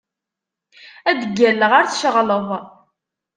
[1.09, 2.47] Ad d-ggalleɣ ar tceɣleḍ.